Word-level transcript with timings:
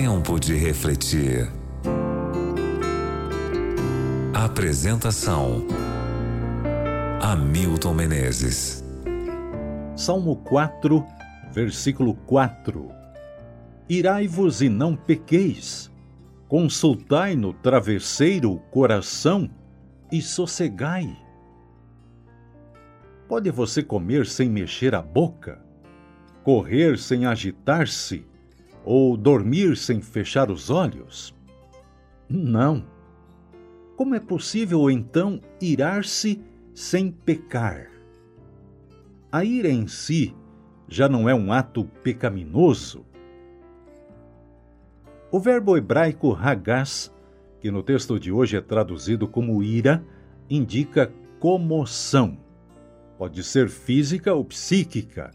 Tempo 0.00 0.38
de 0.38 0.54
refletir. 0.54 1.50
Apresentação: 4.32 5.66
Hamilton 7.20 7.94
Menezes. 7.94 8.84
Salmo 9.96 10.36
4, 10.36 11.04
versículo 11.50 12.14
4. 12.14 12.88
Irai-vos 13.88 14.62
e 14.62 14.68
não 14.68 14.94
pequeis, 14.94 15.90
consultai 16.46 17.34
no 17.34 17.52
travesseiro 17.52 18.52
o 18.52 18.60
coração 18.60 19.50
e 20.12 20.22
sossegai. 20.22 21.12
Pode 23.26 23.50
você 23.50 23.82
comer 23.82 24.26
sem 24.26 24.48
mexer 24.48 24.94
a 24.94 25.02
boca, 25.02 25.60
correr 26.44 26.96
sem 26.98 27.26
agitar-se 27.26 28.24
ou 28.84 29.16
dormir 29.16 29.76
sem 29.76 30.00
fechar 30.00 30.50
os 30.50 30.70
olhos? 30.70 31.34
Não. 32.28 32.84
Como 33.96 34.14
é 34.14 34.20
possível 34.20 34.90
então 34.90 35.40
irar-se 35.60 36.42
sem 36.74 37.10
pecar? 37.10 37.90
A 39.30 39.44
ira 39.44 39.68
em 39.68 39.86
si 39.86 40.34
já 40.88 41.08
não 41.08 41.28
é 41.28 41.34
um 41.34 41.52
ato 41.52 41.84
pecaminoso. 42.02 43.04
O 45.30 45.38
verbo 45.38 45.76
hebraico 45.76 46.34
hagás, 46.34 47.14
que 47.60 47.70
no 47.70 47.82
texto 47.82 48.18
de 48.18 48.32
hoje 48.32 48.56
é 48.56 48.60
traduzido 48.60 49.28
como 49.28 49.62
ira, 49.62 50.02
indica 50.48 51.12
comoção. 51.38 52.38
Pode 53.18 53.42
ser 53.42 53.68
física 53.68 54.32
ou 54.32 54.44
psíquica, 54.44 55.30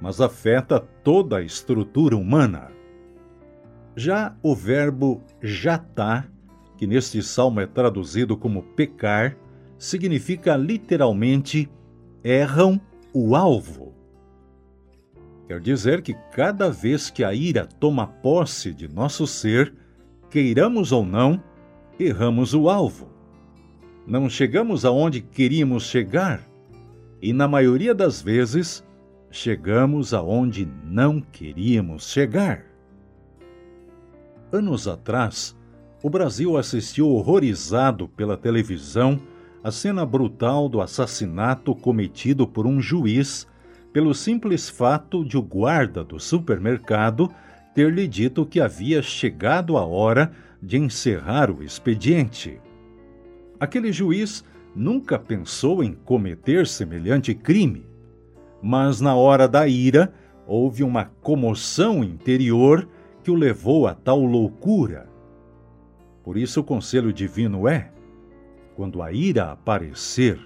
mas 0.00 0.20
afeta 0.20 0.80
toda 0.80 1.36
a 1.36 1.42
estrutura 1.42 2.16
humana. 2.16 2.75
Já 3.96 4.36
o 4.42 4.54
verbo 4.54 5.22
jatá, 5.40 6.28
que 6.76 6.86
neste 6.86 7.22
salmo 7.22 7.60
é 7.60 7.66
traduzido 7.66 8.36
como 8.36 8.62
pecar, 8.62 9.34
significa 9.78 10.54
literalmente 10.54 11.66
erram 12.22 12.78
o 13.14 13.34
alvo. 13.34 13.94
Quer 15.48 15.60
dizer 15.60 16.02
que 16.02 16.12
cada 16.32 16.68
vez 16.68 17.08
que 17.08 17.24
a 17.24 17.32
ira 17.32 17.64
toma 17.64 18.06
posse 18.06 18.70
de 18.70 18.86
nosso 18.86 19.26
ser, 19.26 19.72
queiramos 20.28 20.92
ou 20.92 21.06
não, 21.06 21.42
erramos 21.98 22.52
o 22.52 22.68
alvo. 22.68 23.08
Não 24.06 24.28
chegamos 24.28 24.84
aonde 24.84 25.22
queríamos 25.22 25.84
chegar 25.84 26.46
e, 27.22 27.32
na 27.32 27.48
maioria 27.48 27.94
das 27.94 28.20
vezes, 28.20 28.84
chegamos 29.30 30.12
aonde 30.12 30.68
não 30.84 31.18
queríamos 31.18 32.10
chegar. 32.10 32.75
Anos 34.56 34.88
atrás, 34.88 35.54
o 36.02 36.08
Brasil 36.08 36.56
assistiu 36.56 37.10
horrorizado 37.10 38.08
pela 38.08 38.38
televisão 38.38 39.20
a 39.62 39.70
cena 39.70 40.06
brutal 40.06 40.66
do 40.66 40.80
assassinato 40.80 41.74
cometido 41.74 42.48
por 42.48 42.66
um 42.66 42.80
juiz 42.80 43.46
pelo 43.92 44.14
simples 44.14 44.70
fato 44.70 45.22
de 45.26 45.36
o 45.36 45.42
guarda 45.42 46.02
do 46.02 46.18
supermercado 46.18 47.30
ter 47.74 47.92
lhe 47.92 48.08
dito 48.08 48.46
que 48.46 48.58
havia 48.58 49.02
chegado 49.02 49.76
a 49.76 49.84
hora 49.84 50.32
de 50.62 50.78
encerrar 50.78 51.50
o 51.50 51.62
expediente. 51.62 52.58
Aquele 53.60 53.92
juiz 53.92 54.42
nunca 54.74 55.18
pensou 55.18 55.84
em 55.84 55.92
cometer 55.92 56.66
semelhante 56.66 57.34
crime, 57.34 57.84
mas 58.62 59.02
na 59.02 59.14
hora 59.14 59.46
da 59.46 59.68
ira 59.68 60.14
houve 60.46 60.82
uma 60.82 61.04
comoção 61.20 62.02
interior 62.02 62.88
que 63.26 63.30
o 63.32 63.34
levou 63.34 63.88
a 63.88 63.92
tal 63.92 64.20
loucura. 64.24 65.08
Por 66.22 66.36
isso 66.36 66.60
o 66.60 66.64
conselho 66.64 67.12
divino 67.12 67.66
é: 67.66 67.90
quando 68.76 69.02
a 69.02 69.10
ira 69.10 69.50
aparecer 69.50 70.38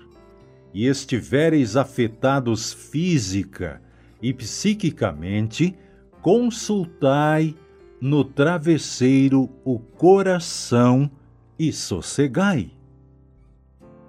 e 0.73 0.87
estivereis 0.87 1.77
afetados 1.77 2.73
física 2.73 3.83
e 4.23 4.33
psiquicamente, 4.33 5.77
consultai 6.23 7.55
no 8.01 8.25
travesseiro 8.25 9.51
o 9.63 9.79
coração 9.79 11.11
e 11.59 11.75
sossegai. 11.75 12.73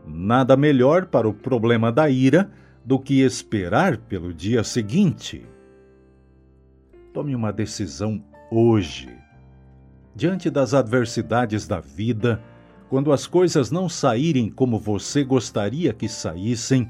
Nada 0.07 0.55
melhor 0.55 1.07
para 1.07 1.27
o 1.27 1.33
problema 1.33 1.91
da 1.91 2.09
ira 2.09 2.49
do 2.85 2.97
que 2.97 3.19
esperar 3.19 3.97
pelo 3.97 4.33
dia 4.33 4.63
seguinte. 4.63 5.45
Tome 7.13 7.35
uma 7.35 7.51
decisão 7.51 8.30
hoje. 8.51 9.17
Diante 10.13 10.49
das 10.49 10.73
adversidades 10.73 11.65
da 11.65 11.79
vida, 11.79 12.43
quando 12.89 13.13
as 13.13 13.25
coisas 13.25 13.71
não 13.71 13.87
saírem 13.87 14.49
como 14.49 14.77
você 14.77 15.23
gostaria 15.23 15.93
que 15.93 16.09
saíssem, 16.09 16.89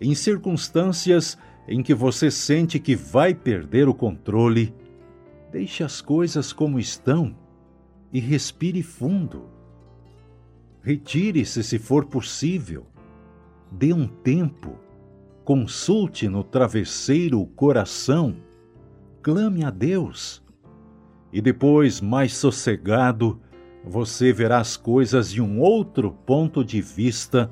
em 0.00 0.14
circunstâncias 0.14 1.36
em 1.66 1.82
que 1.82 1.92
você 1.94 2.30
sente 2.30 2.78
que 2.78 2.94
vai 2.94 3.34
perder 3.34 3.88
o 3.88 3.94
controle, 3.94 4.72
deixe 5.50 5.82
as 5.82 6.00
coisas 6.00 6.52
como 6.52 6.78
estão 6.78 7.36
e 8.12 8.20
respire 8.20 8.82
fundo. 8.82 9.50
Retire-se 10.82 11.62
se 11.62 11.78
for 11.78 12.04
possível. 12.06 12.86
Dê 13.70 13.92
um 13.92 14.06
tempo. 14.06 14.78
Consulte 15.44 16.28
no 16.28 16.44
travesseiro 16.44 17.40
o 17.40 17.46
coração. 17.46 18.36
Clame 19.22 19.64
a 19.64 19.70
Deus. 19.70 20.42
E 21.32 21.40
depois, 21.40 22.00
mais 22.00 22.36
sossegado, 22.36 23.40
você 23.84 24.32
verá 24.32 24.58
as 24.58 24.76
coisas 24.76 25.30
de 25.30 25.40
um 25.40 25.60
outro 25.60 26.12
ponto 26.26 26.64
de 26.64 26.80
vista 26.80 27.50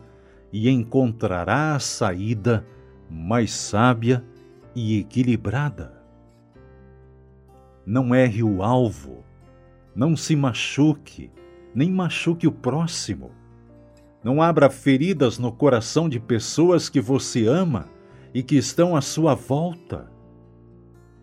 e 0.53 0.69
encontrará 0.69 1.75
a 1.75 1.79
saída 1.79 2.67
mais 3.09 3.53
sábia 3.53 4.25
e 4.75 4.99
equilibrada. 4.99 6.01
Não 7.85 8.15
erre 8.15 8.43
o 8.43 8.63
alvo, 8.63 9.25
não 9.95 10.17
se 10.17 10.37
machuque, 10.37 11.31
nem 11.75 11.91
machuque 11.91 12.47
o 12.47 12.53
próximo. 12.53 13.33
Não 14.23 14.43
abra 14.43 14.69
feridas 14.69 15.39
no 15.39 15.51
coração 15.51 16.09
de 16.09 16.21
pessoas 16.21 16.89
que 16.89 17.01
você 17.01 17.47
ama 17.47 17.87
e 18.35 18.43
que 18.43 18.57
estão 18.57 18.95
à 18.95 19.01
sua 19.01 19.35
volta. 19.35 20.13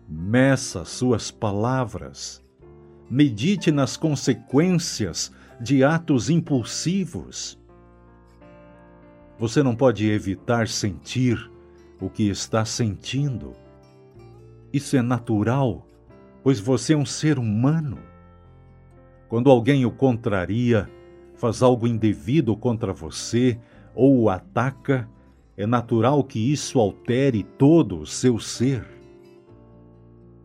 Meça 0.08 0.84
suas 0.84 1.30
palavras. 1.30 2.44
Medite 3.10 3.72
nas 3.72 3.96
consequências 3.96 5.32
de 5.58 5.82
atos 5.82 6.28
impulsivos. 6.28 7.58
Você 9.38 9.62
não 9.62 9.74
pode 9.74 10.06
evitar 10.06 10.68
sentir 10.68 11.50
o 12.00 12.10
que 12.10 12.28
está 12.28 12.66
sentindo. 12.66 13.54
Isso 14.72 14.94
é 14.94 15.00
natural, 15.00 15.86
pois 16.42 16.60
você 16.60 16.92
é 16.92 16.96
um 16.96 17.06
ser 17.06 17.38
humano. 17.38 17.98
Quando 19.26 19.50
alguém 19.50 19.86
o 19.86 19.90
contraria, 19.90 20.90
faz 21.34 21.62
algo 21.62 21.86
indevido 21.86 22.54
contra 22.54 22.92
você 22.92 23.58
ou 23.94 24.20
o 24.20 24.28
ataca, 24.28 25.08
é 25.56 25.66
natural 25.66 26.22
que 26.22 26.52
isso 26.52 26.78
altere 26.78 27.42
todo 27.42 28.00
o 28.00 28.06
seu 28.06 28.38
ser. 28.38 28.86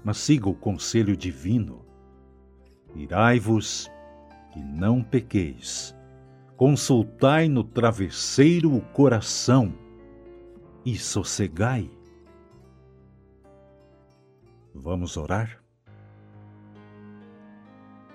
Mas 0.01 0.17
siga 0.17 0.47
o 0.47 0.55
conselho 0.55 1.17
divino. 1.17 1.82
Irai-vos 2.95 3.91
e 4.55 4.59
não 4.59 5.03
pequeis. 5.03 5.95
Consultai 6.55 7.49
no 7.49 7.63
travesseiro 7.63 8.75
o 8.75 8.81
coração 8.81 9.73
e 10.85 10.95
sossegai. 10.97 11.89
Vamos 14.73 15.17
orar? 15.17 15.61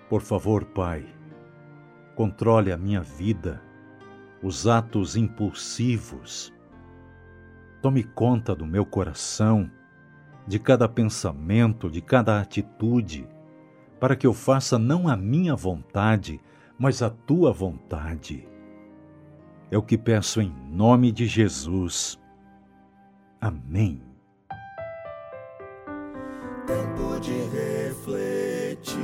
Por 0.08 0.22
favor, 0.22 0.64
Pai, 0.64 1.06
controle 2.14 2.72
a 2.72 2.76
minha 2.76 3.02
vida, 3.02 3.62
os 4.42 4.66
atos 4.66 5.16
impulsivos. 5.16 6.52
Tome 7.82 8.02
conta 8.02 8.54
do 8.54 8.66
meu 8.66 8.86
coração, 8.86 9.70
de 10.46 10.58
cada 10.58 10.88
pensamento, 10.88 11.90
de 11.90 12.00
cada 12.00 12.40
atitude, 12.40 13.28
para 14.00 14.16
que 14.16 14.26
eu 14.26 14.32
faça 14.32 14.78
não 14.78 15.08
a 15.08 15.16
minha 15.16 15.54
vontade, 15.54 16.40
mas 16.78 17.02
a 17.02 17.10
tua 17.10 17.52
vontade. 17.52 18.46
É 19.70 19.76
o 19.76 19.82
que 19.82 19.98
peço 19.98 20.40
em 20.40 20.52
nome 20.70 21.12
de 21.12 21.26
Jesus. 21.26 22.18
Amém. 23.40 24.02
Tempo 26.66 27.20
de 27.20 27.32
refletir. 27.56 28.98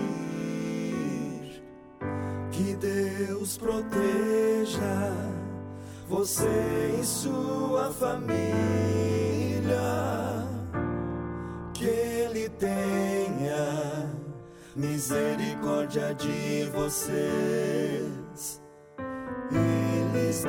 Que 2.50 2.76
Deus 2.76 3.58
proteja 3.58 5.12
você 6.08 6.96
e 7.00 7.04
sua 7.04 7.90
família. 7.90 8.34
Que 11.74 11.84
Ele 11.84 12.48
tenha 12.48 13.03
misericórdia 14.76 16.14
de 16.14 16.68
vocês. 16.72 18.60
Eles 19.50 20.44